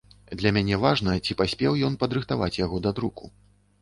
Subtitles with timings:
[0.39, 3.33] Для мяне важна, ці паспеў ён падрыхтаваць яго да друку.